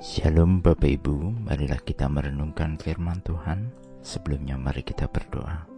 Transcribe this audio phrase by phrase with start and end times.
[0.00, 3.68] Shalom Bapak Ibu, marilah kita merenungkan firman Tuhan.
[4.00, 5.68] Sebelumnya mari kita berdoa.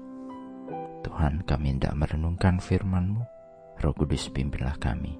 [1.03, 3.19] Tuhan kami hendak merenungkan firman-Mu,
[3.83, 5.19] Roh Kudus pimpinlah kami.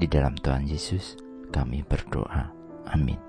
[0.00, 1.20] Di dalam Tuhan Yesus
[1.52, 2.48] kami berdoa.
[2.88, 3.20] Amin.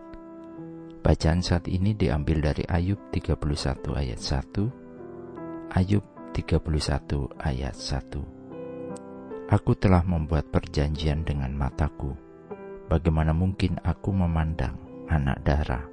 [1.04, 5.76] Bacaan saat ini diambil dari Ayub 31 ayat 1.
[5.84, 9.52] Ayub 31 ayat 1.
[9.52, 12.16] Aku telah membuat perjanjian dengan mataku.
[12.88, 15.86] Bagaimana mungkin aku memandang anak darah.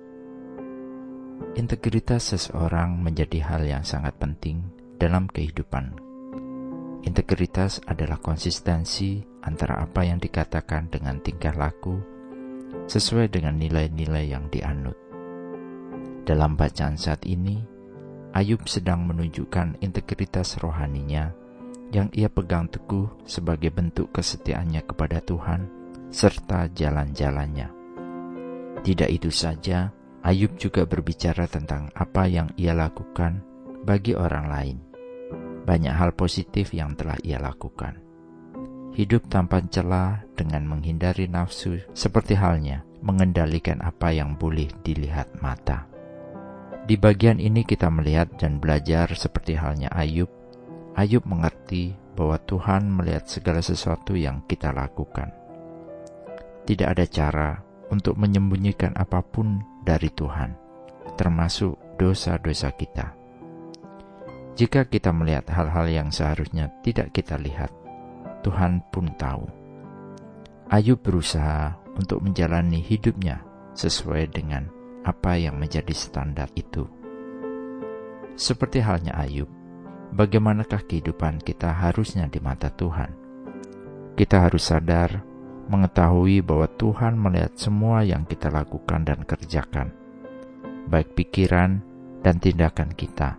[1.57, 4.61] Integritas seseorang menjadi hal yang sangat penting
[5.01, 5.97] dalam kehidupan.
[7.05, 11.97] Integritas adalah konsistensi antara apa yang dikatakan dengan tingkah laku
[12.85, 14.97] sesuai dengan nilai-nilai yang dianut.
[16.27, 17.63] Dalam bacaan saat ini,
[18.37, 21.33] Ayub sedang menunjukkan integritas rohaninya
[21.95, 25.71] yang ia pegang teguh sebagai bentuk kesetiaannya kepada Tuhan
[26.11, 27.86] serta jalan-jalannya.
[28.83, 29.93] Tidak itu saja,
[30.27, 33.41] Ayub juga berbicara tentang apa yang ia lakukan
[33.87, 34.79] bagi orang lain.
[35.63, 38.03] Banyak hal positif yang telah ia lakukan.
[38.97, 45.87] Hidup tanpa celah dengan menghindari nafsu seperti halnya mengendalikan apa yang boleh dilihat mata.
[46.87, 50.31] Di bagian ini kita melihat dan belajar seperti halnya Ayub.
[50.99, 55.29] Ayub mengerti bahwa Tuhan melihat segala sesuatu yang kita lakukan.
[56.67, 60.55] Tidak ada cara untuk menyembunyikan apa pun dari Tuhan,
[61.15, 63.15] termasuk dosa-dosa kita.
[64.57, 67.69] Jika kita melihat hal-hal yang seharusnya tidak kita lihat,
[68.41, 69.45] Tuhan pun tahu.
[70.73, 73.45] Ayub berusaha untuk menjalani hidupnya
[73.77, 74.67] sesuai dengan
[75.07, 76.89] apa yang menjadi standar itu.
[78.35, 79.49] Seperti halnya Ayub,
[80.13, 83.13] bagaimanakah kehidupan kita harusnya di mata Tuhan?
[84.17, 85.21] Kita harus sadar
[85.67, 89.91] mengetahui bahwa Tuhan melihat semua yang kita lakukan dan kerjakan,
[90.87, 91.83] baik pikiran
[92.23, 93.39] dan tindakan kita,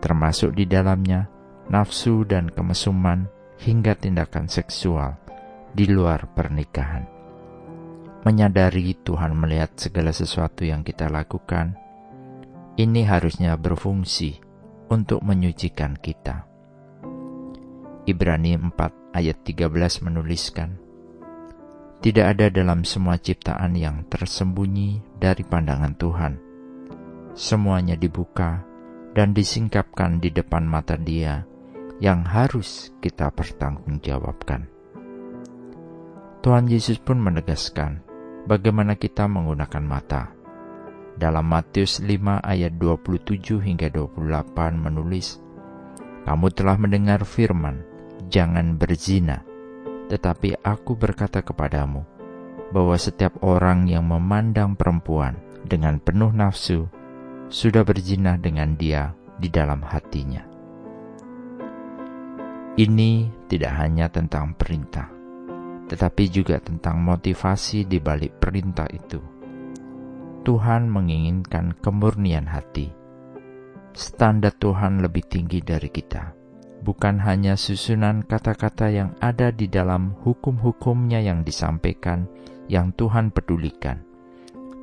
[0.00, 1.28] termasuk di dalamnya
[1.72, 3.26] nafsu dan kemesuman
[3.60, 5.16] hingga tindakan seksual
[5.72, 7.04] di luar pernikahan.
[8.26, 11.78] Menyadari Tuhan melihat segala sesuatu yang kita lakukan,
[12.76, 14.42] ini harusnya berfungsi
[14.90, 16.44] untuk menyucikan kita.
[18.06, 20.85] Ibrani 4 ayat 13 menuliskan,
[22.04, 26.32] tidak ada dalam semua ciptaan yang tersembunyi dari pandangan Tuhan.
[27.32, 28.64] Semuanya dibuka
[29.16, 31.44] dan disingkapkan di depan mata Dia
[31.96, 34.68] yang harus kita pertanggungjawabkan.
[36.44, 38.04] Tuhan Yesus pun menegaskan
[38.44, 40.22] bagaimana kita menggunakan mata.
[41.16, 44.20] Dalam Matius 5 ayat 27 hingga 28
[44.76, 45.40] menulis,
[46.28, 47.80] Kamu telah mendengar firman,
[48.28, 49.40] jangan berzina,
[50.06, 52.06] tetapi aku berkata kepadamu
[52.70, 56.86] bahwa setiap orang yang memandang perempuan dengan penuh nafsu
[57.46, 60.42] sudah berzina dengan dia di dalam hatinya.
[62.76, 63.12] Ini
[63.48, 65.08] tidak hanya tentang perintah,
[65.88, 69.22] tetapi juga tentang motivasi di balik perintah itu.
[70.44, 72.92] Tuhan menginginkan kemurnian hati.
[73.96, 76.45] Standar Tuhan lebih tinggi dari kita
[76.86, 82.30] bukan hanya susunan kata-kata yang ada di dalam hukum-hukumnya yang disampaikan
[82.70, 84.06] yang Tuhan pedulikan,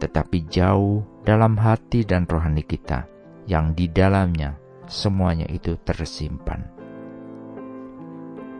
[0.03, 3.08] tetapi jauh dalam hati dan rohani kita
[3.47, 6.68] yang di dalamnya semuanya itu tersimpan.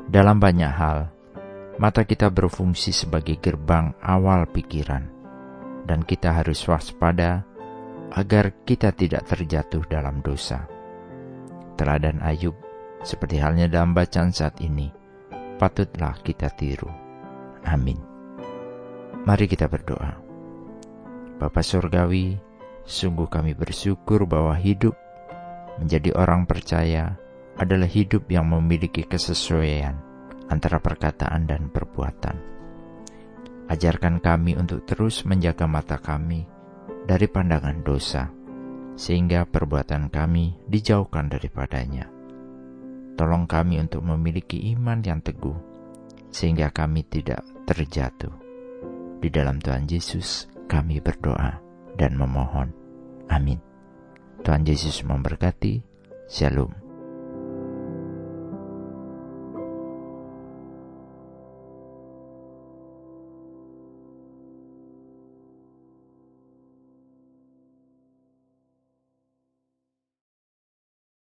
[0.08, 1.12] Dalam banyak hal,
[1.84, 5.04] mata kita berfungsi sebagai gerbang awal pikiran,
[5.84, 7.44] dan kita harus waspada
[8.16, 10.64] agar kita tidak terjatuh dalam dosa.
[11.76, 12.63] Teladan Ayub
[13.04, 14.90] seperti halnya dalam bacaan saat ini,
[15.60, 16.90] patutlah kita tiru.
[17.68, 18.00] Amin.
[19.24, 20.20] Mari kita berdoa.
[21.40, 22.40] Bapa Surgawi,
[22.88, 24.96] sungguh kami bersyukur bahwa hidup
[25.80, 27.16] menjadi orang percaya
[27.60, 30.00] adalah hidup yang memiliki kesesuaian
[30.52, 32.38] antara perkataan dan perbuatan.
[33.72, 36.44] Ajarkan kami untuk terus menjaga mata kami
[37.08, 38.30] dari pandangan dosa,
[38.94, 42.13] sehingga perbuatan kami dijauhkan daripadanya.
[43.14, 45.56] Tolong kami untuk memiliki iman yang teguh,
[46.34, 48.34] sehingga kami tidak terjatuh.
[49.22, 51.62] Di dalam Tuhan Yesus, kami berdoa
[51.96, 52.74] dan memohon.
[53.30, 53.62] Amin.
[54.44, 55.80] Tuhan Yesus memberkati.
[56.28, 56.83] Shalom.